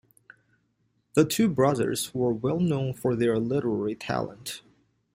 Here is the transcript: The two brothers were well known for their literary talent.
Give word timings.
The 1.13 1.25
two 1.25 1.47
brothers 1.47 2.11
were 2.11 2.33
well 2.33 2.59
known 2.59 2.91
for 2.95 3.15
their 3.15 3.37
literary 3.37 3.93
talent. 3.93 4.63